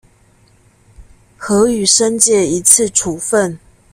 [1.37, 3.59] 核予申誡一次處分